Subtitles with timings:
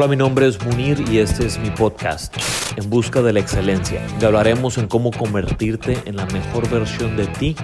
[0.00, 2.32] Hola, mi nombre es Munir y este es mi podcast,
[2.76, 4.00] En Busca de la Excelencia.
[4.20, 7.56] Y hablaremos en cómo convertirte en la mejor versión de ti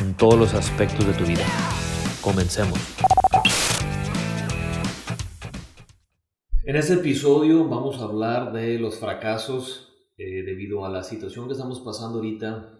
[0.00, 1.44] en todos los aspectos de tu vida.
[2.22, 2.78] Comencemos.
[6.62, 11.54] En este episodio vamos a hablar de los fracasos eh, debido a la situación que
[11.54, 12.72] estamos pasando ahorita.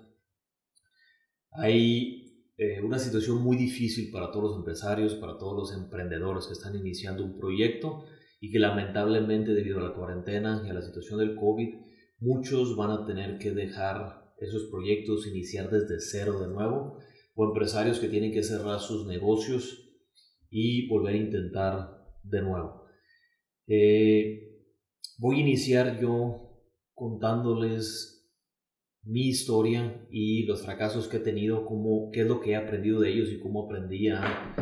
[1.51, 6.53] Hay eh, una situación muy difícil para todos los empresarios, para todos los emprendedores que
[6.53, 8.05] están iniciando un proyecto
[8.41, 11.75] y que lamentablemente debido a la cuarentena y a la situación del COVID,
[12.21, 16.99] muchos van a tener que dejar esos proyectos, iniciar desde cero de nuevo,
[17.35, 19.91] o empresarios que tienen que cerrar sus negocios
[20.49, 22.87] y volver a intentar de nuevo.
[23.67, 24.65] Eh,
[25.19, 26.63] voy a iniciar yo
[26.95, 28.27] contándoles
[29.03, 33.01] mi historia y los fracasos que he tenido, cómo, qué es lo que he aprendido
[33.01, 34.55] de ellos y cómo aprendí a,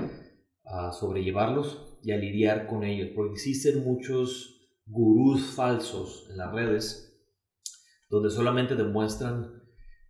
[0.65, 7.23] a sobrellevarlos y a lidiar con ellos, porque existen muchos gurús falsos en las redes
[8.09, 9.63] donde solamente demuestran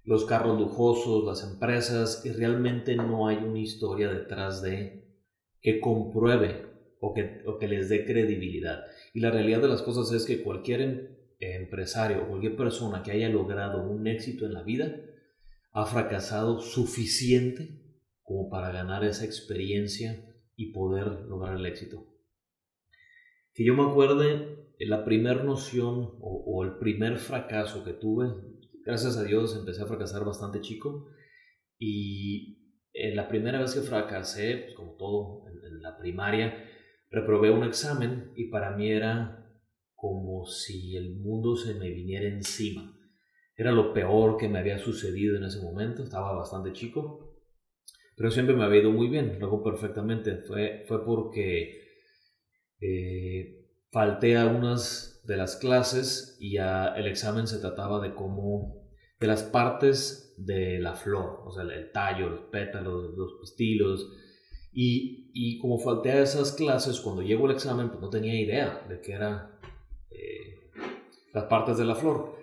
[0.05, 5.08] los carros lujosos, las empresas y realmente no hay una historia detrás de
[5.61, 6.67] que compruebe
[7.00, 8.84] o que, o que les dé credibilidad.
[9.12, 11.08] Y la realidad de las cosas es que cualquier em,
[11.41, 14.95] empresario o cualquier persona que haya logrado un éxito en la vida
[15.73, 17.83] ha fracasado suficiente
[18.23, 20.28] como para ganar esa experiencia
[20.59, 22.05] y poder lograr el éxito.
[23.55, 28.27] Que yo me acuerde, la primera noción o, el primer fracaso que tuve,
[28.84, 31.06] gracias a Dios empecé a fracasar bastante chico
[31.79, 36.69] y en la primera vez que fracasé, pues como todo en, la primaria,
[37.09, 39.48] reprobé un examen y para mí era
[39.95, 42.98] como si el mundo se me viniera encima.
[43.56, 47.28] Era lo peor que me había sucedido en ese momento, estaba bastante chico
[48.19, 50.38] pero siempre me había ido muy bien, lo perfectamente.
[50.38, 51.83] Fue, fue porque
[52.80, 59.27] eh, falté a unas de las clases y el examen se trataba de cómo, de
[59.28, 64.11] las partes de la flor, o sea, el tallo, los pétalos, los pistilos.
[64.73, 68.84] Y, y como falté a esas clases, cuando llegó el examen, pues no tenía idea
[68.89, 69.52] de qué eran
[70.11, 70.73] eh,
[71.33, 72.34] las partes de la flor.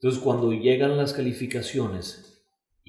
[0.00, 2.28] Entonces, cuando llegan las calificaciones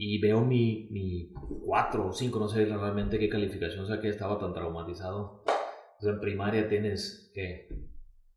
[0.01, 4.53] y veo mi, mi 4 o 5, no sé realmente qué calificación, que estaba tan
[4.53, 5.43] traumatizado.
[5.45, 7.67] O sea, en primaria tienes, ¿qué?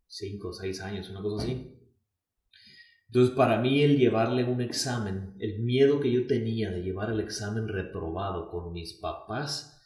[0.08, 1.78] 5 o 6 años, una cosa así.
[3.06, 7.20] Entonces, para mí el llevarle un examen, el miedo que yo tenía de llevar el
[7.20, 9.80] examen reprobado con mis papás,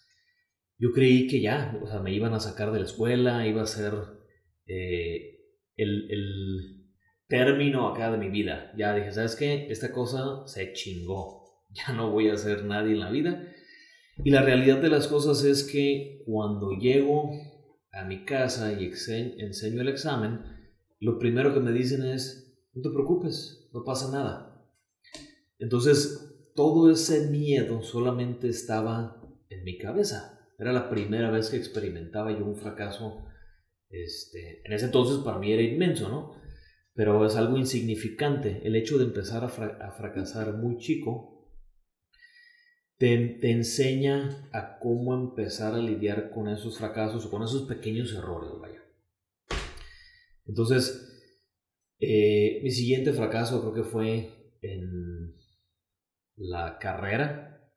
[0.78, 3.66] yo creí que ya, o sea, me iban a sacar de la escuela, iba a
[3.66, 3.92] ser
[4.66, 5.40] eh,
[5.76, 6.86] el, el
[7.28, 8.72] término acá de mi vida.
[8.78, 9.66] Ya dije, ¿sabes qué?
[9.68, 13.52] Esta cosa se chingó ya no voy a ser nadie en la vida.
[14.24, 17.30] Y la realidad de las cosas es que cuando llego
[17.92, 20.40] a mi casa y enseño el examen,
[21.00, 24.66] lo primero que me dicen es, no te preocupes, no pasa nada.
[25.58, 30.50] Entonces, todo ese miedo solamente estaba en mi cabeza.
[30.58, 33.26] Era la primera vez que experimentaba yo un fracaso.
[33.90, 36.32] Este, en ese entonces para mí era inmenso, ¿no?
[36.94, 38.62] Pero es algo insignificante.
[38.64, 41.35] El hecho de empezar a fracasar muy chico
[42.98, 48.50] te, enseña a cómo empezar a lidiar con esos fracasos o con esos pequeños errores,
[48.60, 48.82] vaya.
[50.46, 51.12] Entonces,
[51.98, 55.34] eh, mi siguiente fracaso creo que fue en
[56.36, 57.72] la carrera.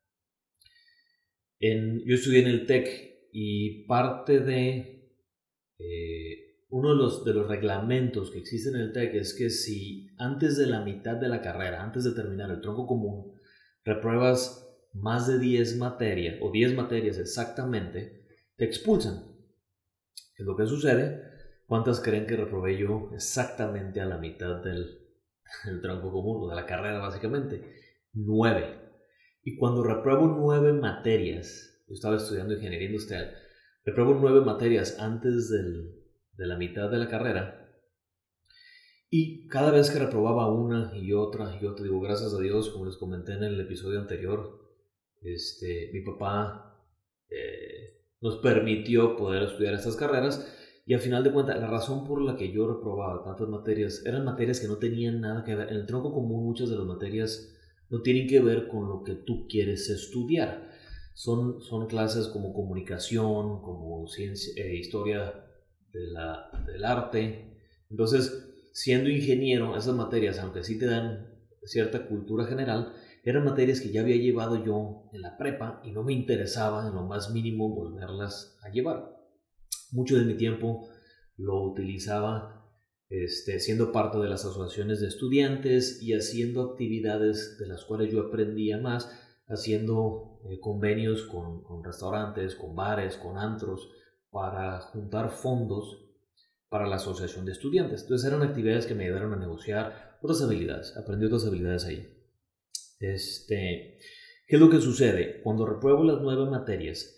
[1.60, 5.14] En, yo estudié en el TEC y parte de
[5.78, 10.12] eh, uno de los, de los reglamentos que existen en el TEC es que si
[10.18, 13.34] antes de la mitad de la carrera, antes de terminar el tronco común,
[13.84, 19.36] repruebas más de 10 materias, o 10 materias exactamente, te expulsan.
[20.36, 21.24] ¿Qué es lo que sucede?
[21.66, 25.00] ¿Cuántas creen que reprobé yo exactamente a la mitad del,
[25.66, 27.64] del tronco común, o de la carrera básicamente?
[28.14, 28.80] 9.
[29.44, 33.36] Y cuando repruebo 9 materias, yo estaba estudiando ingeniería industrial,
[33.86, 36.04] repruebo 9 materias antes del,
[36.34, 37.60] de la mitad de la carrera,
[39.12, 42.86] y cada vez que reprobaba una y otra y otra, digo, gracias a Dios, como
[42.86, 44.59] les comenté en el episodio anterior,
[45.22, 46.84] este, mi papá
[47.30, 50.56] eh, nos permitió poder estudiar estas carreras
[50.86, 54.26] y al final de cuentas la razón por la que yo reprobaba tantas materias eran
[54.26, 55.70] materias que no tenían nada que ver.
[55.70, 57.56] En el tronco común muchas de las materias
[57.90, 60.70] no tienen que ver con lo que tú quieres estudiar.
[61.14, 65.46] Son, son clases como comunicación, como ciencia, eh, historia
[65.92, 67.58] de la, del arte.
[67.90, 71.28] Entonces, siendo ingeniero, esas materias, aunque sí te dan
[71.66, 72.94] cierta cultura general,
[73.24, 76.96] eran materias que ya había llevado yo en la prepa y no me interesaba en
[76.96, 79.16] lo más mínimo volverlas a llevar.
[79.92, 80.90] Mucho de mi tiempo
[81.38, 82.60] lo utilizaba
[83.10, 88.22] este, siendo parte de las asociaciones de estudiantes y haciendo actividades de las cuales yo
[88.22, 89.12] aprendía más,
[89.48, 93.90] haciendo eh, convenios con, con restaurantes, con bares, con antros,
[94.30, 96.06] para juntar fondos
[96.70, 98.04] para la asociación de estudiantes.
[98.04, 102.19] Entonces eran actividades que me ayudaron a negociar otras habilidades, aprendí otras habilidades ahí.
[103.00, 103.98] Este,
[104.48, 105.42] ¿Qué es lo que sucede?
[105.42, 107.16] Cuando repruebo las nueve materias,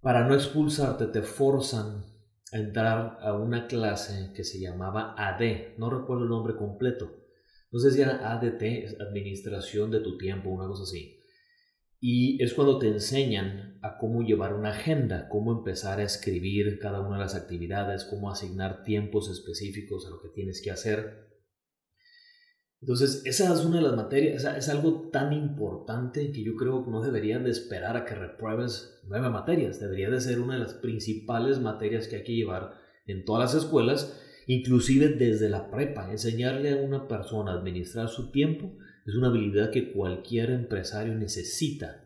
[0.00, 2.04] para no expulsarte te forzan
[2.52, 7.18] a entrar a una clase que se llamaba AD, no recuerdo el nombre completo.
[7.70, 11.20] No sé si era ADT, Administración de tu Tiempo, una cosa así.
[12.00, 17.00] Y es cuando te enseñan a cómo llevar una agenda, cómo empezar a escribir cada
[17.00, 21.28] una de las actividades, cómo asignar tiempos específicos a lo que tienes que hacer.
[22.80, 26.90] Entonces, esa es una de las materias, es algo tan importante que yo creo que
[26.90, 30.74] no deberían de esperar a que repruebes nueve materias, debería de ser una de las
[30.74, 32.74] principales materias que hay que llevar
[33.06, 38.30] en todas las escuelas, inclusive desde la prepa, enseñarle a una persona a administrar su
[38.30, 38.76] tiempo
[39.08, 42.04] es una habilidad que cualquier empresario necesita.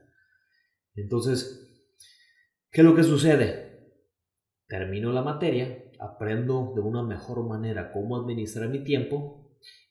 [0.95, 1.69] Entonces,
[2.71, 3.91] ¿qué es lo que sucede?
[4.69, 9.42] Termino la materia, aprendo de una mejor manera cómo administrar mi tiempo,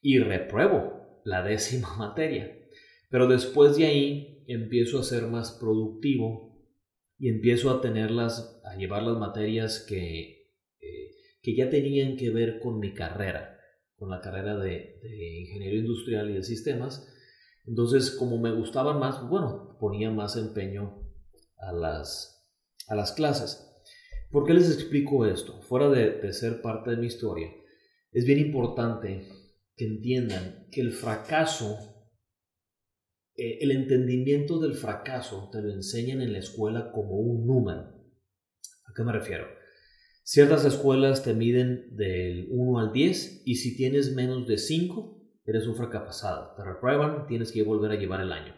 [0.01, 2.57] y repruebo la décima materia.
[3.09, 6.51] Pero después de ahí empiezo a ser más productivo
[7.17, 10.47] y empiezo a tenerlas, a llevar las materias que,
[10.79, 13.59] eh, que ya tenían que ver con mi carrera,
[13.95, 17.07] con la carrera de, de ingeniero industrial y de sistemas.
[17.67, 21.03] Entonces, como me gustaban más, bueno, ponía más empeño
[21.57, 22.49] a las,
[22.87, 23.67] a las clases.
[24.31, 25.61] ¿Por qué les explico esto?
[25.61, 27.51] Fuera de, de ser parte de mi historia,
[28.11, 29.27] es bien importante
[29.81, 31.75] que entiendan que el fracaso,
[33.35, 37.79] eh, el entendimiento del fracaso te lo enseñan en la escuela como un número.
[38.85, 39.47] ¿A qué me refiero?
[40.23, 45.65] Ciertas escuelas te miden del 1 al 10 y si tienes menos de 5, eres
[45.65, 46.53] un fracasado.
[46.55, 48.53] Te reprueban, tienes que volver a llevar el año.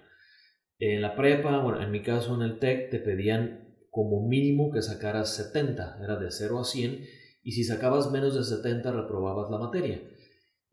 [0.77, 4.81] En la prepa, bueno, en mi caso en el TEC, te pedían como mínimo que
[4.81, 7.05] sacaras 70, era de 0 a 100,
[7.43, 10.01] y si sacabas menos de 70 reprobabas la materia.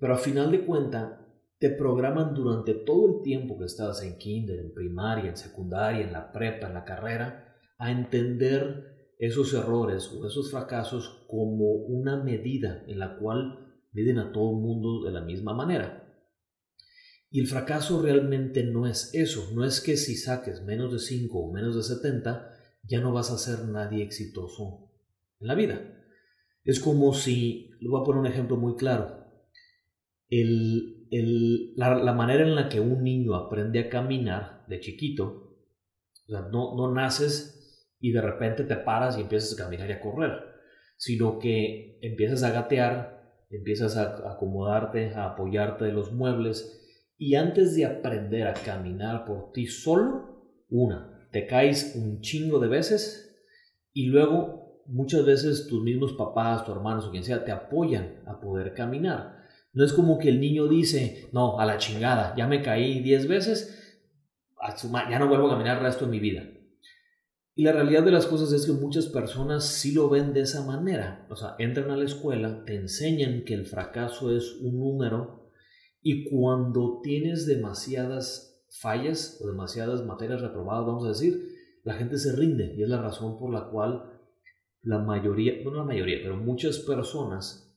[0.00, 1.20] Pero a final de cuentas,
[1.58, 6.12] te programan durante todo el tiempo que estás en kinder, en primaria, en secundaria, en
[6.12, 12.82] la prepa, en la carrera, a entender esos errores o esos fracasos como una medida
[12.86, 16.10] en la cual miden a todo el mundo de la misma manera.
[17.30, 21.38] Y el fracaso realmente no es eso, no es que si saques menos de 5
[21.38, 22.50] o menos de 70,
[22.84, 24.90] ya no vas a ser nadie exitoso
[25.38, 25.78] en la vida.
[26.64, 29.19] Es como si, le voy a poner un ejemplo muy claro,
[30.30, 35.56] el, la, manera en la que un niño aprende a caminar de chiquito,
[36.28, 40.32] no, no naces y de repente te paras y empiezas a caminar y a correr,
[40.96, 46.76] sino que empiezas a gatear, empiezas a acomodarte, a apoyarte de los muebles
[47.18, 52.68] y antes de aprender a caminar por ti solo, una, te caes un chingo de
[52.68, 53.36] veces
[53.92, 58.40] y luego muchas veces tus mismos papás, tus hermanos o quien sea te apoyan a
[58.40, 59.39] poder caminar.
[59.72, 63.28] No es como que el niño dice, no, a la chingada, ya me caí 10
[63.28, 63.98] veces,
[65.10, 66.44] ya no vuelvo a caminar el resto de mi vida.
[67.54, 70.64] Y la realidad de las cosas es que muchas personas sí lo ven de esa
[70.64, 71.26] manera.
[71.30, 75.50] O sea, entran a la escuela, te enseñan que el fracaso es un número
[76.02, 81.50] y cuando tienes demasiadas fallas o demasiadas materias reprobadas, vamos a decir,
[81.84, 84.04] la gente se rinde y es la razón por la cual
[84.82, 87.69] la mayoría, no la mayoría, pero muchas personas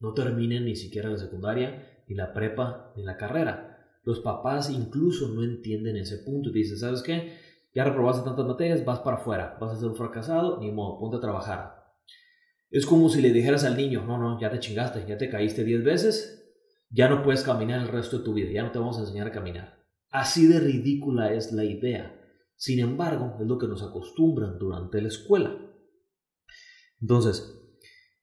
[0.00, 3.74] no terminen ni siquiera la secundaria, ni la prepa, ni la carrera.
[4.02, 7.38] Los papás incluso no entienden ese punto y dicen, ¿sabes qué?
[7.74, 11.16] Ya reprobaste tantas materias, vas para afuera, vas a ser un fracasado, ni modo, ponte
[11.16, 11.84] a trabajar.
[12.70, 15.64] Es como si le dijeras al niño, no, no, ya te chingaste, ya te caíste
[15.64, 16.44] 10 veces,
[16.90, 19.28] ya no puedes caminar el resto de tu vida, ya no te vamos a enseñar
[19.28, 19.84] a caminar.
[20.10, 22.20] Así de ridícula es la idea.
[22.56, 25.56] Sin embargo, es lo que nos acostumbran durante la escuela.
[27.00, 27.60] Entonces,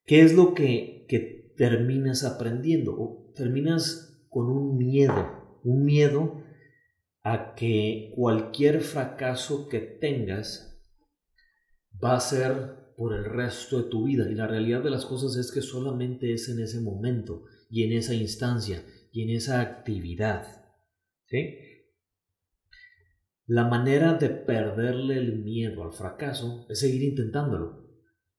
[0.06, 6.44] ¿qué es lo que, que terminas aprendiendo o terminas con un miedo, un miedo
[7.22, 10.84] a que cualquier fracaso que tengas
[12.03, 14.27] va a ser por el resto de tu vida.
[14.27, 17.94] Y la realidad de las cosas es que solamente es en ese momento y en
[17.94, 20.65] esa instancia y en esa actividad.
[21.27, 21.60] ¿sí?
[23.46, 27.88] La manera de perderle el miedo al fracaso es seguir intentándolo.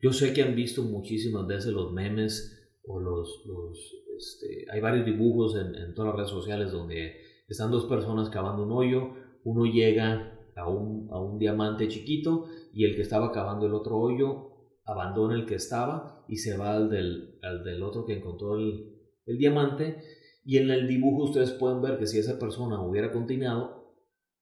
[0.00, 3.78] Yo sé que han visto muchísimas veces los memes o los, los
[4.16, 7.16] este, hay varios dibujos en, en, todas las redes sociales donde
[7.48, 12.84] están dos personas cavando un hoyo, uno llega a un, a un diamante chiquito y
[12.84, 14.52] el que estaba cavando el otro hoyo
[14.84, 18.98] abandona el que estaba y se va al del, al del otro que encontró el,
[19.26, 20.02] el diamante.
[20.44, 23.96] Y en el dibujo ustedes pueden ver que si esa persona hubiera continuado,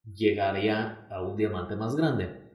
[0.05, 2.55] llegaría a un diamante más grande.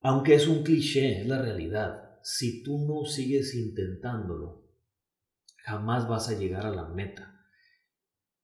[0.00, 2.18] Aunque es un cliché, es la realidad.
[2.22, 4.61] Si tú no sigues intentándolo,
[5.64, 7.40] jamás vas a llegar a la meta.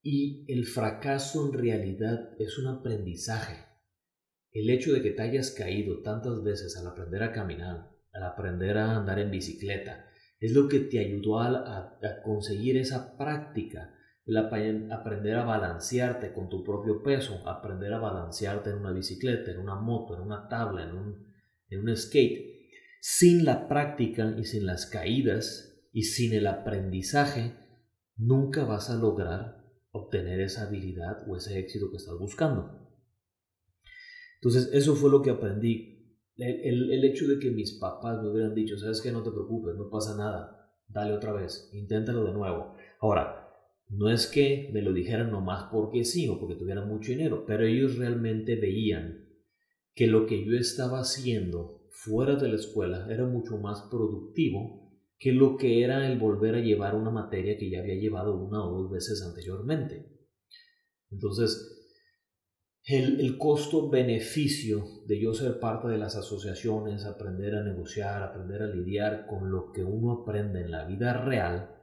[0.02, 3.66] Y el fracaso en realidad es un aprendizaje.
[4.52, 8.78] El hecho de que te hayas caído tantas veces al aprender a caminar, al aprender
[8.78, 10.06] a andar en bicicleta,
[10.40, 13.94] es lo que te ayudó a, conseguir esa práctica,
[14.24, 19.58] el aprender a balancearte con tu propio peso, aprender a balancearte en una bicicleta, en
[19.58, 21.34] una moto, en una tabla, en un,
[21.68, 22.56] en un skate.
[23.00, 27.54] Sin la práctica y sin las caídas y sin el aprendizaje,
[28.16, 32.88] nunca vas a lograr obtener esa habilidad o ese éxito que estás buscando.
[34.36, 38.78] Entonces, eso fue lo que aprendí el, hecho de que mis papás me hubieran dicho,
[38.78, 42.76] sabes que no te preocupes, no pasa nada, dale otra vez, inténtalo de nuevo.
[43.00, 43.48] Ahora,
[43.88, 47.66] no es que me lo dijeran nomás porque sí o porque tuvieran mucho dinero, pero
[47.66, 49.26] ellos realmente veían
[49.96, 54.77] que lo que yo estaba haciendo fuera de la escuela era mucho más productivo
[55.18, 58.64] que lo que era el volver a llevar una materia que ya había llevado una
[58.64, 60.06] o dos veces anteriormente.
[61.10, 61.78] Entonces,
[62.84, 69.26] el, costo-beneficio de yo ser parte de las asociaciones, aprender a negociar, aprender a lidiar
[69.26, 71.74] con lo que uno aprende en la vida real,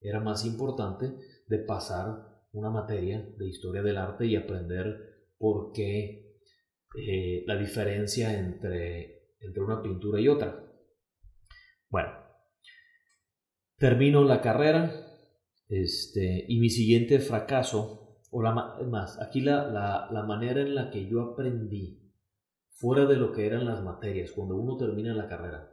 [0.00, 1.14] era más importante
[1.46, 6.38] de pasar una materia de historia del arte y aprender por qué
[6.96, 10.64] eh, la diferencia entre, entre una pintura y otra.
[11.90, 12.25] Bueno,
[13.78, 14.92] termino la carrera
[15.68, 20.90] este, y mi siguiente fracaso o la, más, aquí la, la, la manera en la
[20.90, 22.02] que yo aprendí,
[22.70, 25.70] fuera de lo que eran las materias, cuando uno termina la carrera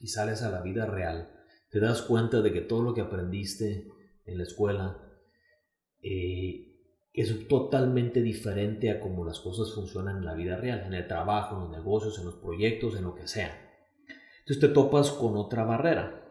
[0.00, 1.32] y sales a la vida real,
[1.70, 3.88] te das cuenta de que todo lo que aprendiste
[4.26, 5.02] en la escuela
[6.02, 6.72] eh,
[7.12, 11.56] es totalmente diferente a cómo las cosas funcionan en la vida real, en el trabajo,
[11.56, 13.70] en los negocios, en los proyectos, en lo que sea.
[14.40, 16.21] Entonces te topas con otra barrera.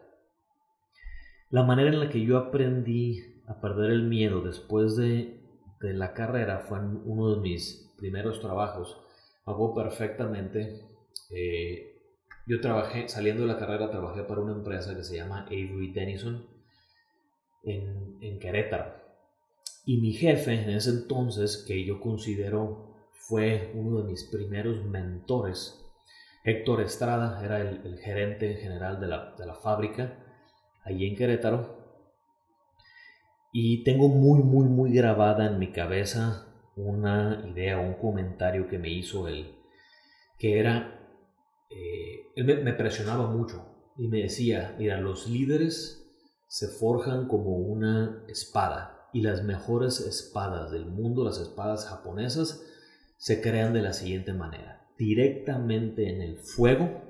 [1.52, 5.38] La manera en la que yo aprendí a perder el miedo después de,
[5.82, 8.98] la carrera fue uno de mis primeros trabajos.
[9.44, 10.80] Hago perfectamente.
[11.28, 12.00] Eh,
[12.46, 16.46] yo trabajé, saliendo de la carrera, trabajé para una empresa que se llama Avery Dennison
[17.64, 18.94] en, en Querétaro.
[19.84, 25.84] Y mi jefe en ese entonces, que yo considero fue uno de mis primeros mentores,
[26.44, 30.21] Héctor Estrada, era el, gerente general de la, de la fábrica
[30.84, 31.82] allí en Querétaro.
[33.52, 36.46] Y tengo muy, muy, muy grabada en mi cabeza
[36.76, 39.56] una idea, un comentario que me hizo él,
[40.38, 41.06] que era,
[41.70, 46.10] eh, él me, presionaba mucho y me decía, mira, los líderes
[46.48, 52.64] se forjan como una espada y las mejores espadas del mundo, las espadas japonesas,
[53.18, 57.02] se crean de la siguiente manera, directamente en el fuego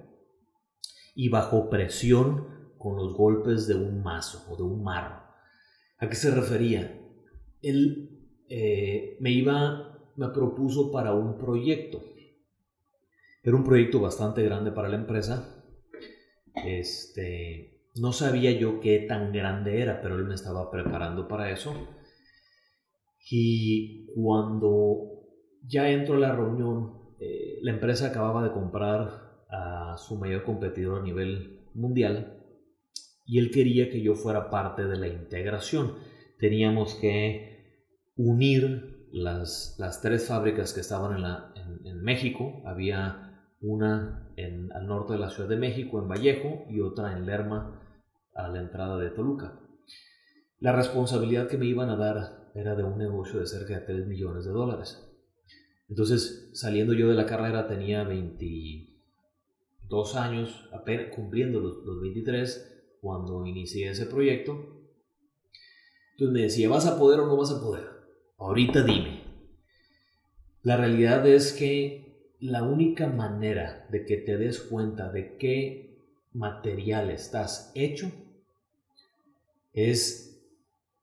[1.15, 5.23] y bajo presión con los golpes de un mazo o de un marro.
[5.99, 7.01] ¿A qué se refería?
[7.63, 12.03] Él eh, me iba, me propuso para un proyecto.
[13.45, 15.65] Era un proyecto bastante grande para la empresa.
[16.67, 21.73] Este, no sabía yo qué tan grande era, pero él me estaba preparando para eso.
[23.31, 25.05] Y cuando
[25.65, 31.01] ya entro a la reunión, eh, la empresa acababa de comprar a su mayor competidor
[31.01, 32.42] a nivel mundial
[33.25, 35.95] y él quería que yo fuera parte de la integración.
[36.39, 37.53] Teníamos que
[38.17, 41.53] unir las, las tres fábricas que estaban en, la,
[41.85, 42.63] en, México.
[42.65, 47.27] Había una en, al norte de la Ciudad de México, en Vallejo, y otra en
[47.27, 47.81] Lerma,
[48.35, 49.61] a la entrada de Toluca.
[50.59, 54.07] La responsabilidad que me iban a dar era de un negocio de cerca de 3
[54.07, 55.09] millones de dólares.
[55.89, 62.72] Entonces, saliendo yo de la carrera, tenía 22 años, apenas cumpliendo los, los 23,
[63.03, 64.53] cuando inicié ese proyecto.
[66.13, 67.85] Entonces me decía, ¿vas a poder o no vas a poder?
[68.39, 69.25] Ahorita dime.
[70.63, 75.99] La realidad es que la única manera de que te des cuenta de qué
[76.33, 78.11] material estás hecho
[79.73, 80.41] es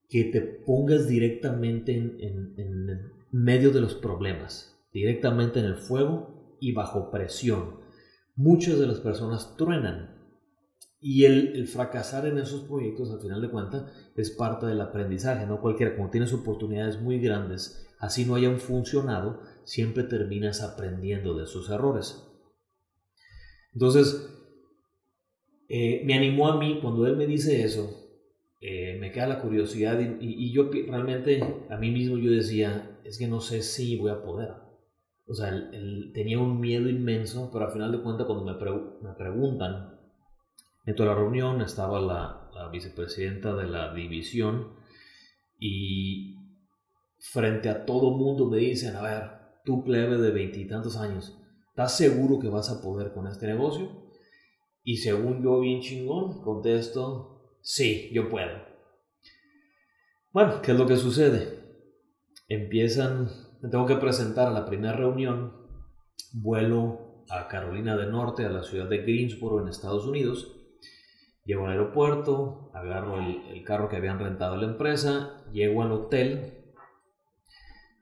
[0.08, 6.72] que te pongas directamente en, en medio de los problemas, directamente en el fuego y
[6.72, 7.82] bajo presión.
[8.38, 10.19] Muchas de las personas truenan
[11.02, 15.46] y el, fracasar en esos proyectos, al final de cuentas, es parte del aprendizaje.
[15.46, 21.46] No cualquiera, como tienes oportunidades muy grandes, así no hayan funcionado, siempre terminas aprendiendo de
[21.46, 22.26] esos errores.
[23.74, 24.30] Entonces,
[25.70, 28.10] eh, me animó a mí, cuando él me dice eso,
[28.60, 33.28] eh, me queda la curiosidad y, yo realmente a mí mismo yo decía, es que
[33.28, 34.50] no sé si voy a poder.
[35.28, 35.52] O sea,
[36.14, 38.54] tenía un miedo inmenso, pero al final de cuentas cuando me,
[39.08, 39.89] me preguntan,
[40.86, 44.76] dentro de la reunión estaba la, la vicepresidenta de la división
[45.58, 46.36] y
[47.20, 49.32] frente a todo mundo me dicen, a ver,
[49.66, 51.38] tú plebe de veintitantos años,
[51.70, 54.10] ¿estás seguro que vas a poder con este negocio?
[54.84, 58.70] Y según yo, bien chingón, contesto, sí, yo puedo.
[60.32, 61.60] Bueno, ¿qué es lo que sucede?
[62.48, 63.30] Empiezan,
[63.62, 65.54] me tengo que presentar a la primera reunión,
[66.34, 70.56] vuelo a Carolina del Norte, a la ciudad de Greensboro, en Estados Unidos.
[71.50, 76.76] Llego al aeropuerto, agarro el, carro que habían rentado la empresa, llego al hotel,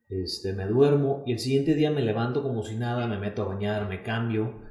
[0.09, 3.47] este, me duermo y el siguiente día me levanto como si nada, me meto a
[3.47, 4.63] bañar, me cambio,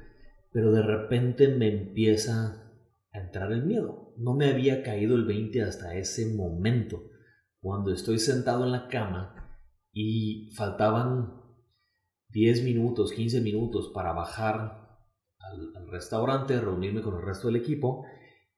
[0.51, 2.71] pero de repente me empieza
[3.11, 4.13] a entrar el miedo.
[4.15, 7.01] No me había caído el 20 hasta ese momento,
[7.59, 9.57] cuando estoy sentado en la cama
[9.91, 11.41] y faltaban
[12.29, 14.99] 10 minutos, 15 minutos para bajar
[15.39, 18.05] al, al restaurante, reunirme con el resto del equipo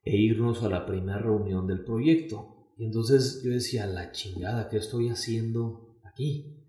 [0.10, 2.74] e irnos a la primera reunión del proyecto.
[2.78, 6.66] Y entonces yo decía, la chingada, ¿qué estoy haciendo aquí?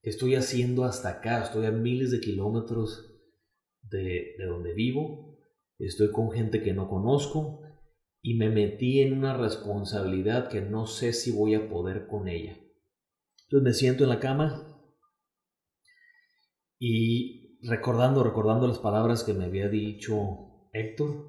[0.00, 1.42] ¿Qué estoy haciendo hasta acá?
[1.42, 3.14] Estoy a miles de kilómetros
[3.82, 5.38] de, donde vivo,
[5.78, 7.60] estoy con gente que no conozco
[8.22, 12.58] y me metí en una responsabilidad que no sé si voy a poder con ella.
[13.44, 14.82] Entonces me siento en la cama
[16.78, 21.27] y recordando, recordando las palabras que me había dicho Héctor,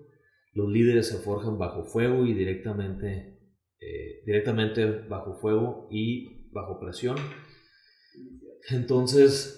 [0.59, 3.39] los líderes se forjan bajo fuego y directamente,
[3.79, 7.15] eh, directamente bajo fuego y bajo presión.
[8.69, 9.55] Entonces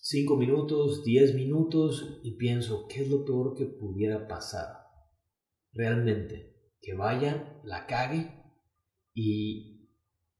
[0.00, 4.68] cinco minutos, diez minutos y pienso, ¿qué es lo peor que pudiera pasar?
[5.72, 8.30] Realmente, que vaya, la cague
[9.12, 9.90] y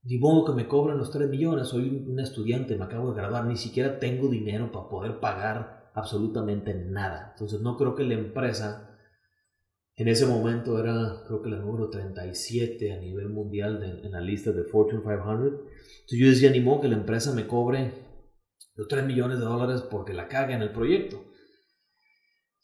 [0.04, 3.46] ni modo que me cobren los tres millones, soy un estudiante, me acabo de graduar,
[3.46, 7.30] ni siquiera tengo dinero para poder pagar absolutamente nada.
[7.32, 8.85] Entonces no creo que la empresa
[9.96, 14.52] en ese momento era, creo que la número 37 a nivel mundial en la lista
[14.52, 15.26] de Fortune 500.
[15.26, 17.94] Entonces yo decía, ni modo que la empresa me cobre
[18.74, 21.24] los 3 millones de dólares porque la caga en el proyecto.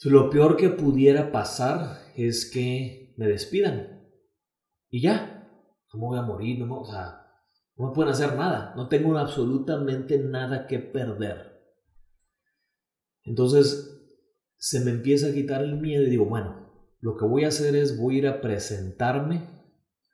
[0.05, 4.11] lo peor que pudiera pasar es que me despidan.
[4.91, 5.49] Y ya,
[5.89, 6.59] ¿cómo voy a morir?
[6.59, 7.27] No, o sea,
[7.77, 8.75] no me pueden hacer nada.
[8.77, 11.63] No tengo absolutamente nada que perder.
[13.25, 13.89] Entonces
[14.59, 16.72] se me empieza a quitar el miedo y digo, bueno,
[17.03, 19.43] lo que voy a hacer es voy a ir a presentarme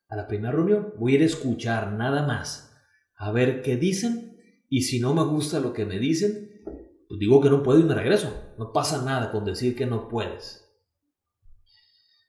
[0.09, 2.75] a la primera reunión, voy a ir a escuchar nada más,
[3.15, 4.39] a ver qué dicen
[4.71, 6.63] y si no me gusta lo que me dicen,
[7.09, 8.33] pues digo que no puedo y me regreso.
[8.59, 10.67] No pasa nada con decir que no puedes.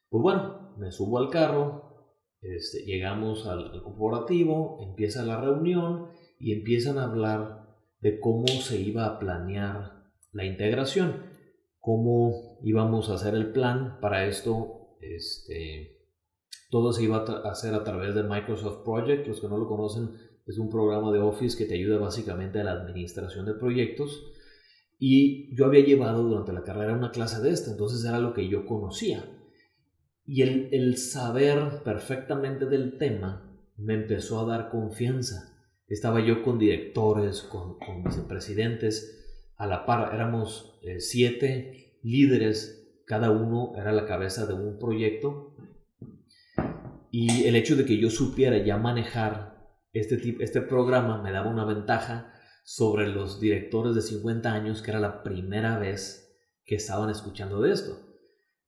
[0.10, 6.54] Pues bueno, me subo al carro, este, llegamos al, al corporativo, empieza la reunión y
[6.54, 11.24] empiezan a hablar de cómo se iba a planear la integración,
[11.80, 14.98] cómo íbamos a hacer el plan para esto.
[15.02, 15.98] Este,
[16.70, 19.28] todo se iba a hacer a través de Microsoft Project.
[19.28, 20.12] Los que no lo conocen,
[20.46, 24.34] es un programa de Office que te ayuda básicamente a la administración de proyectos.
[24.98, 28.50] Y yo había llevado durante la carrera una clase de esta, entonces era lo que
[28.50, 29.26] yo conocía.
[30.26, 35.56] Y el, el saber perfectamente del tema me empezó a dar confianza.
[35.88, 39.19] Estaba yo con directores, con, con vicepresidentes,
[39.60, 45.54] a la par, éramos eh, siete líderes, cada uno era la cabeza de un proyecto.
[47.12, 49.60] Y el hecho de que yo supiera ya manejar
[49.92, 55.00] este, este programa me daba una ventaja sobre los directores de 50 años que era
[55.00, 58.00] la primera vez que estaban escuchando de esto.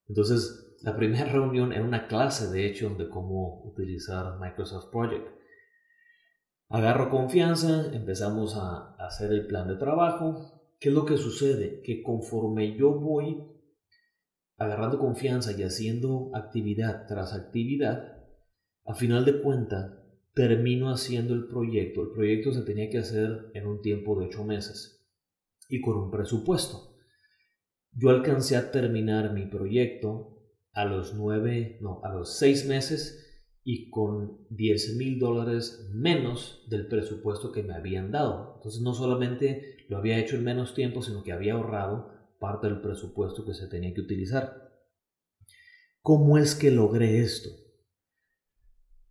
[0.10, 5.26] Entonces, la primera reunión era una clase, de hecho, de cómo utilizar Microsoft Project.
[6.68, 10.61] Agarro confianza, empezamos a hacer el plan de trabajo.
[10.82, 11.84] ¿Qué es lo que sucede?
[11.84, 13.38] Que conforme yo voy
[14.58, 18.18] agarrando confianza y haciendo actividad tras actividad,
[18.86, 22.02] a final de cuenta termino haciendo el proyecto.
[22.02, 25.08] El proyecto se tenía que hacer en un tiempo de ocho meses
[25.70, 26.96] y con un presupuesto.
[27.92, 30.42] Yo alcancé a terminar mi proyecto
[30.74, 33.22] a los nueve, no, a los seis meses
[33.64, 38.54] y con 10 mil dólares menos del presupuesto que me habían dado.
[38.56, 42.80] Entonces no solamente lo había hecho en menos tiempo, sino que había ahorrado parte del
[42.80, 44.72] presupuesto que se tenía que utilizar.
[46.02, 47.50] ¿Cómo es que logré esto?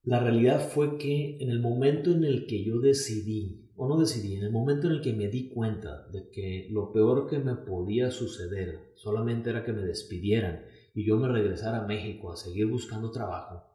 [0.03, 4.37] La realidad fue que en el momento en el que yo decidí, o no decidí,
[4.37, 7.57] en el momento en el que me di cuenta de que lo peor que me
[7.57, 10.65] podía suceder solamente era que me despidieran
[10.95, 13.67] y yo me regresara a México a seguir buscando trabajo,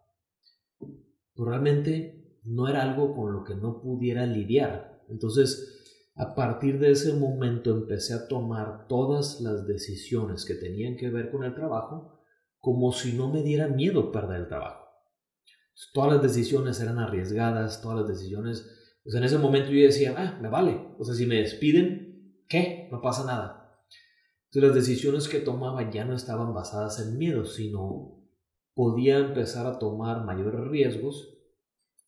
[0.80, 5.04] pues realmente no era algo con lo que no pudiera lidiar.
[5.08, 5.75] Entonces,
[6.15, 11.30] a partir de ese momento empecé a tomar todas las decisiones que tenían que ver
[11.32, 12.21] con el trabajo
[12.60, 14.86] como si no me diera miedo perder el trabajo.
[15.93, 20.39] Todas las decisiones eran arriesgadas, todas las decisiones, pues en ese momento yo decía, ah,
[20.41, 22.88] me vale, o sea, si me despiden, ¿qué?
[22.91, 23.65] No pasa nada
[24.62, 28.23] las decisiones que tomaba ya no estaban basadas en miedo, sino
[28.73, 31.38] podía empezar a tomar mayores riesgos.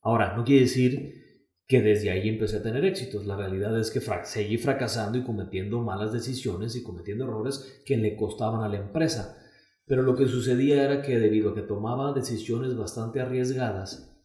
[0.02, 1.27] Ahora, no quiere decir
[1.68, 3.26] que desde ahí empecé a tener éxitos.
[3.26, 8.16] La realidad es que seguí fracasando y cometiendo malas decisiones y cometiendo errores que le
[8.16, 9.38] costaban a la empresa.
[9.86, 14.18] Pero lo que sucedía era que debido a que tomaba decisiones bastante arriesgadas,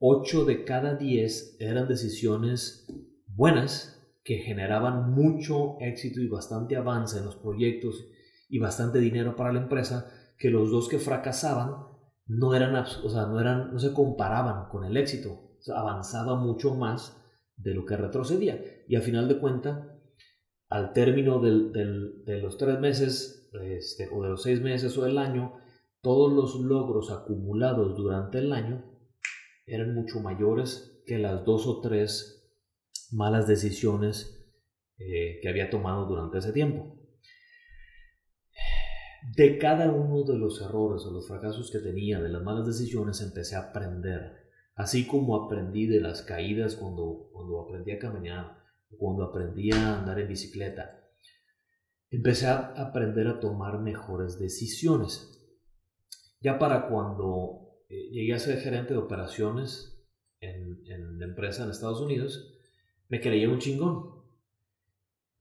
[0.00, 2.86] 8 de cada 10 eran decisiones
[3.26, 8.06] buenas que generaban mucho éxito y bastante avance en los proyectos
[8.48, 11.86] y bastante dinero para la empresa, que los dos que fracasaban
[12.26, 17.16] no eran, o sea, no eran, no se comparaban con el éxito, avanzaba mucho más
[17.56, 18.62] de lo que retrocedía.
[18.88, 19.86] Y al final de cuentas,
[20.68, 25.58] al término de los tres meses, este, o de los seis meses o del año,
[26.00, 28.84] todos los logros acumulados durante el año
[29.66, 32.38] eran mucho mayores que las dos o tres
[33.10, 34.38] malas decisiones
[34.98, 36.94] eh, que había tomado durante ese tiempo.
[39.36, 43.20] De cada uno de los errores o los fracasos que tenía, de las malas decisiones,
[43.20, 44.47] empecé a aprender.
[44.78, 48.62] Así como aprendí de las caídas cuando, cuando aprendí a caminar,
[48.96, 51.04] cuando aprendí a andar en bicicleta.
[52.10, 55.44] Empecé a aprender a tomar mejores decisiones.
[56.40, 60.00] Ya para cuando eh, llegué a ser gerente de operaciones
[60.38, 62.56] en, en la empresa en Estados Unidos,
[63.08, 64.22] me creía un chingón.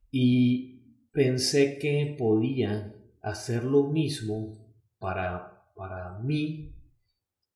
[0.10, 6.77] Y pensé que podía hacer lo mismo para, para mí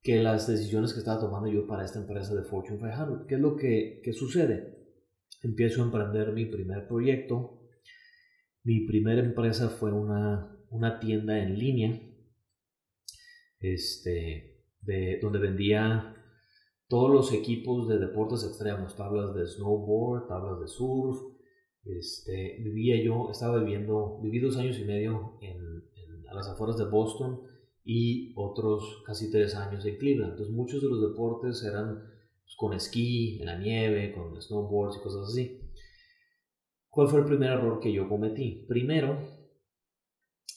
[0.01, 3.27] que las decisiones que estaba tomando yo para esta empresa de Fortune 500.
[3.27, 4.77] ¿Qué es lo que, sucede?
[5.43, 7.59] Empiezo a emprender mi primer proyecto.
[8.63, 12.01] Mi primera empresa fue una, una tienda en línea
[13.59, 16.15] este, de, donde vendía
[16.87, 21.17] todos los equipos de deportes extremos, tablas de snowboard, tablas de surf.
[21.83, 25.83] Este, vivía yo, estaba viviendo, viví dos años y medio en,
[26.27, 27.41] a las afueras de Boston
[27.83, 30.31] y otros casi tres años en Cleveland.
[30.31, 31.95] Entonces muchos de los deportes eran
[32.43, 35.61] pues, con esquí, en la nieve, con snowboards y cosas así.
[36.89, 38.65] ¿Cuál fue el primer error que yo cometí?
[38.67, 39.17] Primero,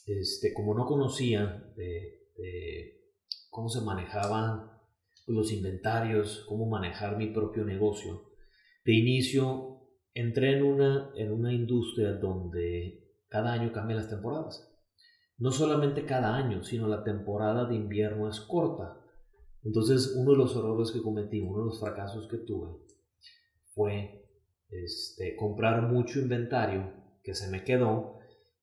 [0.06, 3.12] este, como no conocía de, de
[3.50, 4.70] cómo se manejaban
[5.26, 8.30] los inventarios, cómo manejar mi propio negocio.
[8.84, 9.80] De inicio,
[10.12, 14.73] entré en una, en una industria donde cada año cambian las temporadas.
[15.36, 19.00] No solamente cada año, sino la temporada de invierno es corta.
[19.62, 22.68] Entonces, uno de los errores que cometí, uno de los fracasos que tuve,
[23.74, 24.28] fue
[24.68, 26.92] este, comprar mucho inventario
[27.22, 28.18] que se me quedó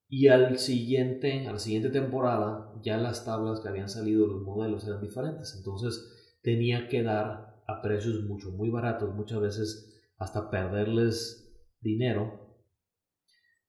[0.07, 4.85] y al siguiente, a la siguiente temporada ya las tablas que habían salido, los modelos
[4.85, 5.55] eran diferentes.
[5.57, 12.57] Entonces, tenía que dar a precios mucho, muy baratos, muchas veces hasta perderles dinero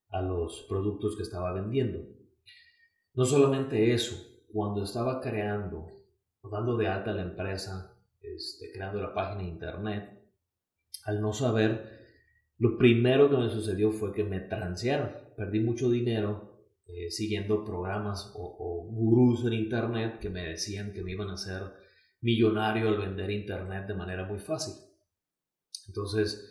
[0.08, 2.00] a los productos que estaba vendiendo.
[3.14, 4.16] No solamente eso,
[4.52, 5.86] cuando estaba creando,
[6.50, 10.22] dando de alta la empresa, este, creando la página de internet,
[11.04, 12.00] al no saber,
[12.58, 15.10] lo primero que me sucedió fue que me transearon.
[15.36, 16.52] Perdí mucho dinero
[16.86, 21.62] eh, siguiendo programas o, gurús en internet que me decían que me iban a hacer
[22.20, 24.74] millonario al vender internet de manera muy fácil.
[25.88, 26.50] Entonces,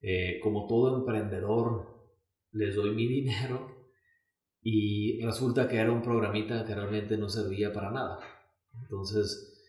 [0.00, 1.86] eh, como todo emprendedor,
[2.52, 3.71] les doy mi dinero
[4.62, 8.18] y resulta que era un programita que realmente no servía para nada.
[8.80, 9.60] Entonces,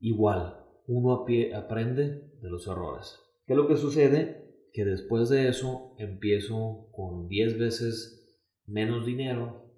[0.00, 1.24] igual, uno
[1.54, 3.18] aprende de los errores.
[3.46, 4.68] ¿Qué es lo que sucede?
[4.72, 9.70] Que después de eso empiezo con 10 veces menos dinero,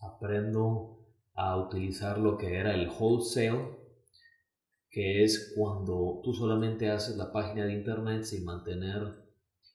[0.00, 3.78] aprendo a utilizar lo que era el wholesale,
[4.90, 9.30] que es cuando tú solamente haces la página de internet sin mantener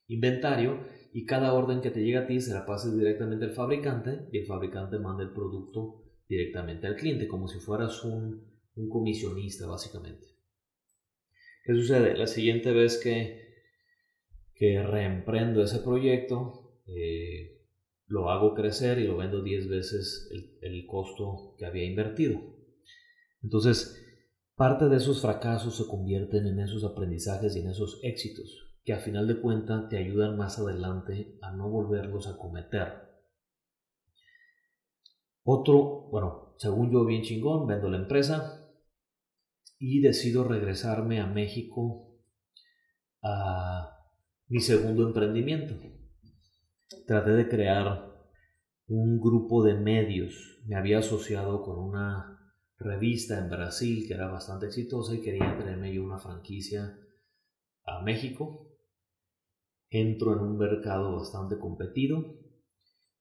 [0.08, 0.80] inventario
[1.16, 4.40] y cada orden que te llega a ti se la pases directamente al fabricante y
[4.40, 8.54] el fabricante manda el producto directamente al cliente, como si fueras un,
[8.90, 10.28] comisionista básicamente.
[11.64, 12.18] ¿Qué sucede?
[12.18, 13.64] La siguiente vez que,
[14.56, 17.62] que reemprendo ese proyecto, eh,
[18.08, 22.42] lo hago crecer y lo vendo 10 veces el costo que había invertido.
[23.42, 24.02] Entonces,
[24.56, 29.00] Parte de esos fracasos se convierten en esos aprendizajes y en esos éxitos que a
[29.00, 33.10] final de cuentas te ayudan más adelante a no volverlos a cometer.
[35.44, 38.72] Otro, bueno, según yo, bien chingón, vendo la empresa
[39.80, 42.16] y decido regresarme a México
[43.24, 44.00] a
[44.48, 45.76] mi segundo emprendimiento.
[47.08, 48.16] Traté de crear
[48.88, 50.62] un grupo de medios.
[50.68, 55.94] Me había asociado con una revista en Brasil que era bastante exitosa y quería traerme
[55.94, 57.00] yo una franquicia
[57.86, 58.75] a México.
[59.98, 62.38] Entro en un mercado bastante competido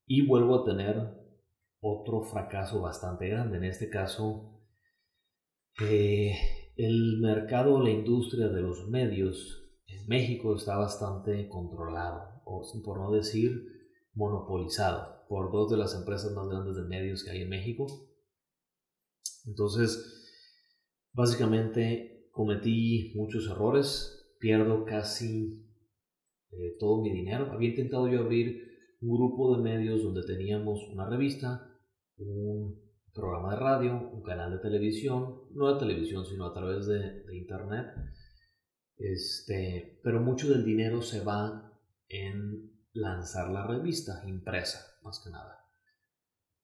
[0.06, 1.08] y vuelvo a tener
[1.78, 3.58] otro fracaso bastante grande.
[3.58, 4.60] En este caso,
[5.80, 6.34] eh,
[6.74, 13.12] el mercado, la industria de los medios en México está bastante controlado, o por no
[13.12, 13.52] decir
[14.12, 17.86] monopolizado, por dos de las empresas más grandes de medios que hay en México.
[19.46, 20.26] Entonces,
[21.12, 25.63] básicamente cometí muchos errores, pierdo casi
[26.58, 27.52] eh, todo mi dinero.
[27.52, 31.70] Había intentado yo abrir un grupo de medios donde teníamos una revista,
[32.16, 32.80] un
[33.12, 37.86] programa de radio, un canal de televisión, no de televisión, sino a través de, internet.
[38.96, 41.72] Este, pero mucho del dinero se va
[42.08, 45.64] en lanzar la revista impresa, más que nada.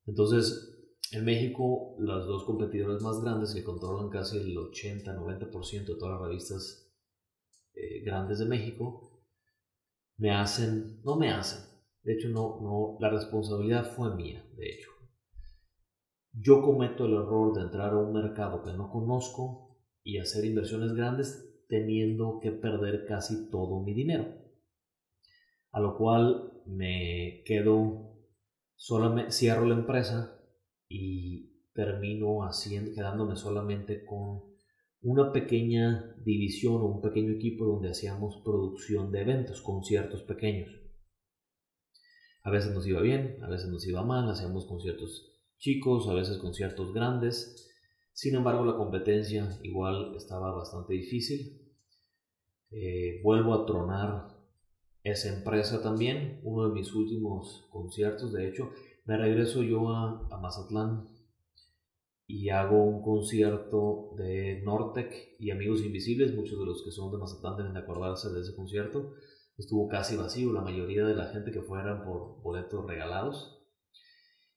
[0.07, 0.71] Entonces,
[1.13, 6.29] en México, las dos competidores más grandes que controlan casi el 80-90% de todas las
[6.29, 6.91] revistas
[7.75, 9.10] eh, grandes de México,
[10.21, 11.67] me hacen, no me hacen,
[12.03, 14.91] de hecho no, no, la responsabilidad fue mía, de hecho.
[16.33, 20.93] Yo cometo el error de entrar a un mercado que no conozco y hacer inversiones
[20.93, 24.27] grandes teniendo que perder casi todo mi dinero.
[25.73, 28.19] A lo cual me quedo,
[28.77, 30.39] solamente, cierro la empresa
[30.87, 34.50] y termino haciendo, quedándome solamente con
[35.03, 40.69] una pequeña división o un pequeño equipo donde hacíamos producción de eventos, conciertos pequeños.
[42.43, 46.39] A veces nos iba bien, a veces nos iba mal, hacíamos conciertos chicos, a veces
[46.39, 47.69] conciertos grandes.
[48.13, 51.61] Sin embargo, la competencia igual estaba bastante difícil.
[52.71, 54.41] Eh, vuelvo a tronar
[55.03, 58.71] esa empresa también, uno de mis últimos conciertos, de hecho,
[59.07, 61.09] me regreso yo a, a Mazatlán
[62.31, 67.19] y hago un concierto de Nortec y Amigos Invisibles, muchos de los que son de
[67.19, 69.15] Mazatlán deben de acordarse de ese concierto,
[69.59, 73.61] estuvo casi vacío, la mayoría de la gente que fueran por boletos regalados,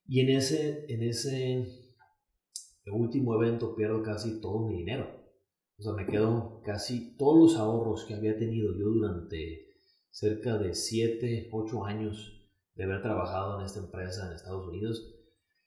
[0.05, 1.67] y en ese, en ese
[2.91, 5.23] último evento pierdo casi todo mi dinero.
[5.79, 9.67] O sea, me quedo casi todos los ahorros que había tenido yo durante
[10.12, 15.15] cerca de 7, 8 años de haber trabajado en esta empresa en Estados Unidos,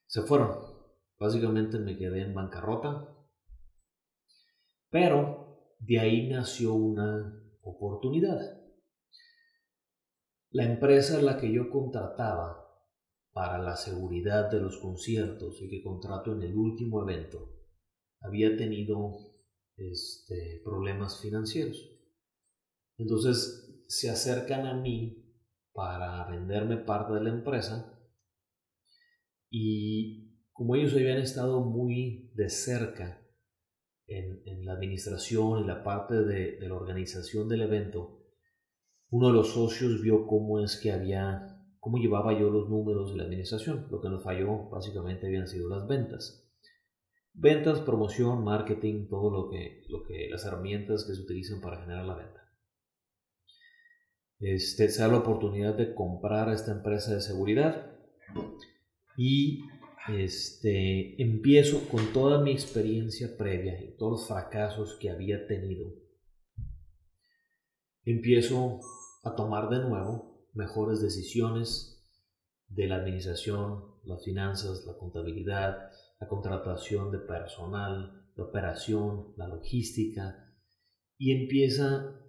[0.07, 0.76] se fueron.
[1.19, 3.09] Básicamente me quedé en bancarrota.
[4.91, 8.63] Pero de ahí nació una oportunidad.
[10.51, 12.67] La empresa en la que yo contrataba
[13.33, 17.57] para la seguridad de los conciertos y que contrato en el último evento
[18.21, 19.37] había tenido
[19.77, 21.77] este, problemas financieros.
[22.97, 25.23] Entonces se acercan a mí
[25.73, 27.93] para venderme parte de la empresa
[29.51, 30.26] y
[30.57, 33.23] como ellos habían estado muy de cerca
[34.07, 38.25] en, la administración y la parte de, de la organización del evento,
[39.11, 43.19] uno de los socios vio cómo es que había cómo llevaba yo los números de
[43.19, 43.87] la administración.
[43.93, 46.51] Lo que nos falló básicamente habían sido las ventas.
[47.33, 52.05] Ventas, promoción, marketing, todo lo que, lo que las herramientas que se utilizan para generar
[52.05, 52.41] la venta.
[54.41, 57.97] Este, se da la oportunidad de comprar a esta empresa de seguridad
[59.17, 59.61] y
[60.09, 65.93] este, empiezo con toda mi experiencia previa y todos los fracasos que había tenido.
[68.05, 68.81] Empiezo
[69.25, 72.05] a tomar de nuevo mejores decisiones
[72.69, 75.91] de la administración, las finanzas, la contabilidad,
[76.21, 80.55] la contratación de personal, la operación, la logística,
[81.19, 82.21] y empieza,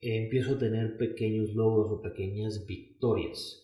[0.00, 3.62] empiezo a tener pequeños logros o pequeñas victorias.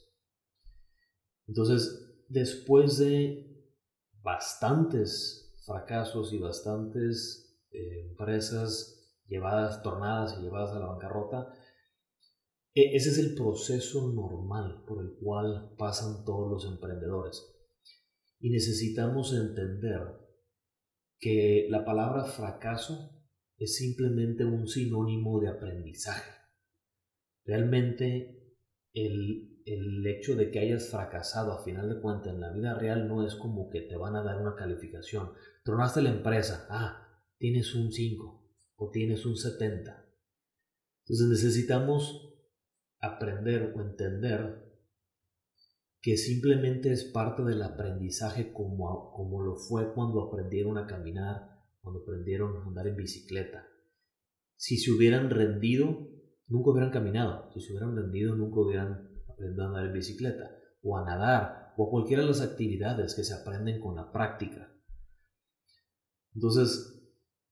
[1.46, 3.46] Entonces, después de
[4.22, 11.52] bastantes fracasos y bastantes eh, empresas llevadas, tornadas y llevadas a la bancarrota,
[12.74, 17.46] e, ese es el proceso normal por el cual pasan todos los emprendedores.
[18.40, 20.00] Y necesitamos entender
[21.18, 23.22] que la palabra fracaso
[23.58, 26.32] es simplemente un sinónimo de aprendizaje.
[27.44, 28.56] Realmente
[28.92, 33.08] el, el, hecho de que hayas fracasado a final de cuentas en la vida real
[33.08, 35.32] no es como que te van a dar una calificación.
[35.64, 38.42] Tronaste la empresa, ah, tienes un 5
[38.76, 40.06] o tienes un 70.
[41.04, 42.34] Entonces necesitamos
[43.00, 44.72] aprender o entender
[46.00, 51.48] que simplemente es parte del aprendizaje como, como lo fue cuando aprendieron a caminar,
[51.80, 53.68] cuando aprendieron a andar en bicicleta.
[54.56, 56.08] Si se hubieran rendido,
[56.48, 57.50] nunca hubieran caminado.
[57.52, 59.11] Si se hubieran rendido, nunca hubieran
[59.44, 63.34] a andar en bicicleta, o a nadar, o a cualquiera de las actividades que se
[63.34, 64.72] aprenden con la práctica.
[66.34, 67.02] Entonces,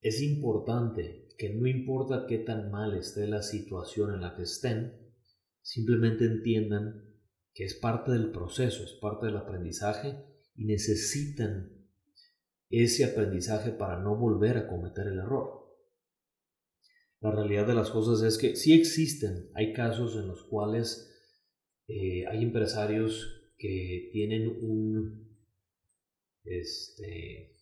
[0.00, 5.12] es importante que no importa qué tan mal esté la situación en la que estén,
[5.62, 7.10] simplemente entiendan
[7.52, 10.24] que es parte del proceso, es parte del aprendizaje
[10.54, 11.80] y necesitan
[12.70, 15.60] ese aprendizaje para no volver a cometer el error.
[17.20, 21.09] La realidad de las cosas es que sí existen, hay casos en los cuales
[21.92, 25.36] eh, hay empresarios que tienen un,
[26.44, 27.56] este,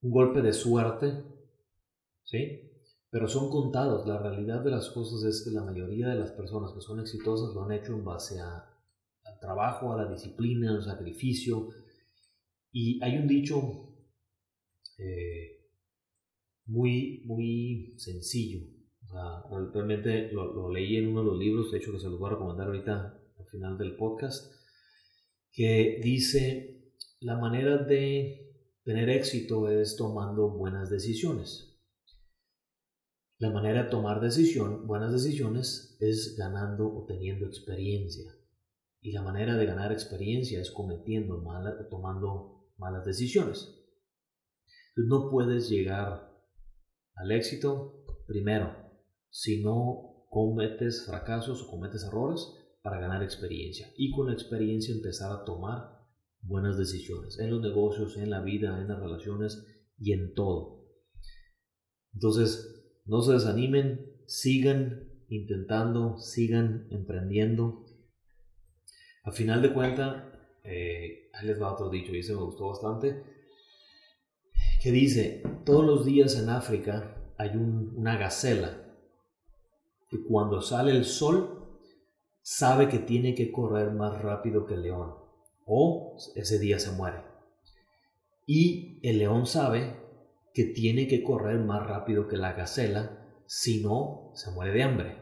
[0.00, 1.22] un golpe de suerte,
[2.24, 2.68] ¿sí?
[3.10, 4.08] Pero son contados.
[4.08, 7.54] La realidad de las cosas es que la mayoría de las personas que son exitosas
[7.54, 8.56] lo han hecho en base a,
[9.24, 11.68] al trabajo, a la disciplina, al sacrificio.
[12.72, 13.94] Y hay un dicho
[14.98, 15.68] eh,
[16.66, 18.66] muy, muy sencillo.
[19.12, 22.28] Realmente lo, lo, leí en uno de los libros, de hecho que se los voy
[22.28, 24.52] a recomendar ahorita al final del podcast,
[25.52, 28.42] que dice la manera de
[28.84, 31.80] Tener éxito es tomando buenas decisiones.
[33.38, 38.34] La manera de tomar decisión, buenas decisiones es ganando o teniendo experiencia.
[39.00, 43.72] Y la manera de ganar experiencia es cometiendo malas o tomando malas decisiones.
[44.96, 46.36] No puedes llegar
[47.14, 48.81] al éxito primero
[49.32, 52.46] si no cometes fracasos o cometes errores
[52.82, 53.90] para ganar experiencia.
[53.96, 56.02] Y con la experiencia empezar a tomar
[56.42, 59.66] buenas decisiones en los negocios, en la vida, en las relaciones
[59.98, 60.86] y en todo.
[62.12, 67.86] Entonces, no se desanimen, sigan intentando, sigan emprendiendo.
[69.24, 70.24] A final de cuentas,
[70.64, 73.22] eh, ahí les va otro dicho y ese me gustó bastante,
[74.82, 78.81] que dice, todos los días en África hay una gacela
[80.12, 81.80] que cuando sale el sol
[82.42, 85.14] sabe que tiene que correr más rápido que el león
[85.64, 87.24] o ese día se muere.
[88.46, 89.96] Y el león sabe
[90.52, 95.16] que tiene que correr más rápido que la gacela, si no, se muere de hambre.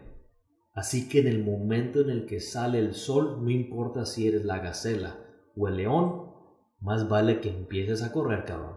[0.73, 4.45] Así que en el momento en el que sale el sol, no importa si eres
[4.45, 5.21] la gacela
[5.57, 6.33] o el león,
[6.81, 8.77] más vale que empieces a correr, cabrón.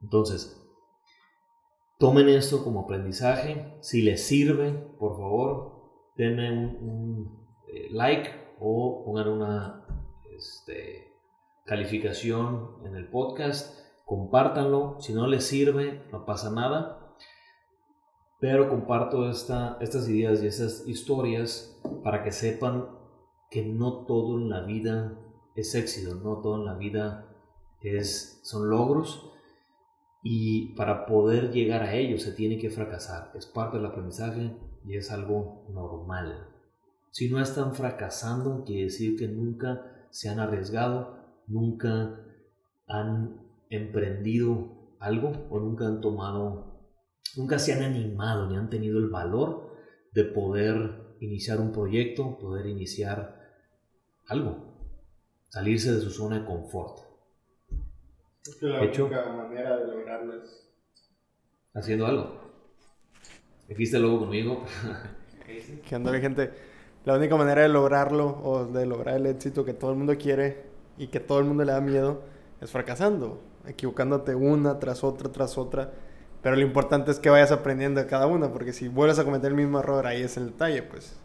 [0.00, 0.61] Entonces,
[2.02, 3.76] tomen esto como aprendizaje.
[3.80, 5.84] Si les sirve, por favor,
[6.16, 9.86] denme un, eh, like o pongan una
[10.36, 11.12] este,
[11.64, 17.14] calificación en el podcast, compártanlo, si no les sirve, no pasa nada,
[18.40, 22.88] pero comparto esta, estas ideas y esas historias para que sepan
[23.48, 25.20] que no todo en la vida
[25.54, 27.28] es éxito, no todo en la vida
[27.80, 29.31] es, son logros
[30.22, 34.52] y para poder llegar a ellos se tiene que fracasar, es parte del aprendizaje
[34.86, 36.48] y es algo normal.
[37.10, 42.20] Si no están fracasando, quiere decir que nunca se han arriesgado, nunca
[42.86, 46.80] han emprendido algo o nunca han tomado,
[47.36, 49.72] nunca se han animado ni han tenido el valor
[50.12, 53.40] de poder iniciar un proyecto, poder iniciar
[54.26, 54.56] algo,
[55.48, 57.11] salirse de su zona de confort.
[58.44, 60.68] Es que la única manera de lograrlo es
[61.74, 62.40] haciendo algo.
[63.70, 64.64] Aquí está el logo conmigo.
[65.88, 66.50] ¿Qué onda, gente?
[67.04, 70.64] la única manera de lograrlo o de lograr el éxito que todo el mundo quiere
[70.98, 72.22] y que todo el mundo le da miedo
[72.60, 75.92] es fracasando, equivocándote una tras otra tras otra.
[76.42, 79.50] Pero lo importante es que vayas aprendiendo de cada una, porque si vuelves a cometer
[79.50, 81.16] el mismo error, ahí es el detalle, pues.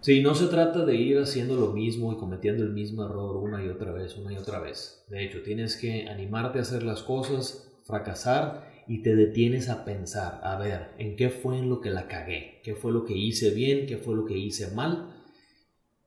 [0.00, 3.62] Sí, no se trata de ir haciendo lo mismo y cometiendo el mismo error una
[3.62, 5.04] y otra vez, una y otra vez.
[5.08, 10.40] De hecho, tienes que animarte a hacer las cosas, fracasar y te detienes a pensar,
[10.42, 12.62] a ver, ¿en qué fue en lo que la cagué?
[12.64, 13.86] ¿Qué fue lo que hice bien?
[13.86, 15.22] ¿Qué fue lo que hice mal?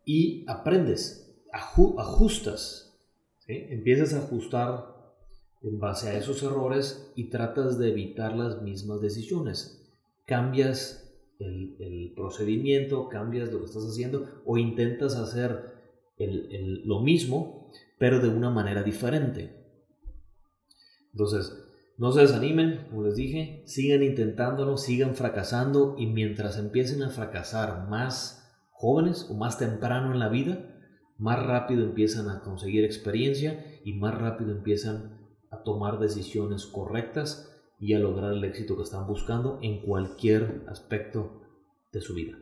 [0.06, 3.00] Y aprendes, ajustas,
[3.48, 4.94] empiezas a ajustar
[5.62, 9.88] en base a esos errores y tratas de evitar las mismas decisiones.
[10.26, 11.03] Cambias
[11.44, 15.74] el, procedimiento, cambias lo que estás haciendo o intentas hacer
[16.18, 19.64] lo mismo, pero de una manera diferente.
[21.12, 21.64] Entonces,
[21.98, 27.88] no se desanimen, como les dije, sigan intentándolo, sigan fracasando y mientras empiecen a fracasar
[27.90, 30.74] más jóvenes o más temprano en la vida,
[31.18, 35.20] más rápido empiezan a conseguir experiencia y más rápido empiezan
[35.52, 37.53] a tomar decisiones correctas
[37.84, 41.42] y a lograr el éxito que están buscando en cualquier aspecto
[41.92, 42.38] de su vida.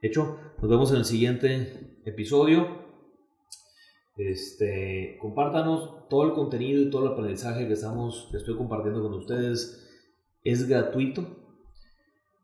[0.00, 2.68] Hecho, nos vemos en el siguiente episodio.
[4.16, 9.14] Este, compártanos todo el contenido y todo el aprendizaje que, estamos, que estoy compartiendo con
[9.14, 9.88] ustedes.
[10.44, 11.26] Es gratuito,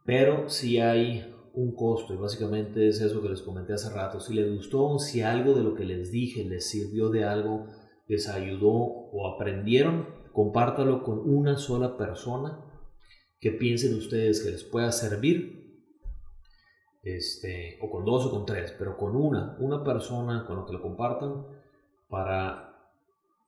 [0.05, 4.19] pero si hay un costo y básicamente es eso que les comenté hace rato.
[4.19, 7.67] Si les gustó, si algo de lo que les dije les sirvió de algo,
[8.09, 12.63] les ayudó o aprendieron, compártalo con una sola persona
[13.41, 15.65] que piensen ustedes que les pueda servir.
[17.03, 20.75] Este, o con dos o con tres, pero con una, una persona con lo que
[20.75, 21.47] lo compartan
[22.11, 22.93] para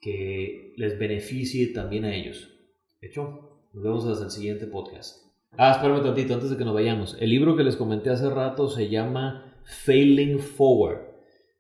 [0.01, 2.55] que les beneficie también a ellos.
[3.03, 3.66] ¿Hecho?
[3.74, 5.26] Nos vemos hasta el siguiente podcast.
[5.59, 7.18] Ah, espérame tantito, antes de que nos vayamos.
[7.20, 11.03] El libro que les comenté hace rato se llama Failing Forward.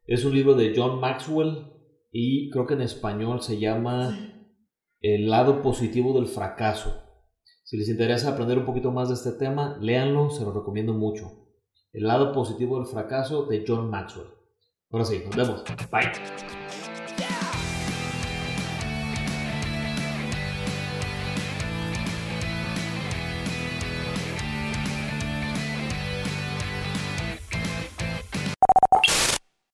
[0.06, 1.66] Es un libro de John Maxwell
[2.10, 4.27] y creo que en español se llama
[5.00, 7.04] El lado positivo del fracaso.
[7.62, 11.46] Si les interesa aprender un poquito más de este tema, léanlo, se lo recomiendo mucho.
[11.92, 14.26] El lado positivo del fracaso de John Maxwell.
[14.90, 15.64] Ahora sí, nos vemos.
[15.92, 16.97] Bye.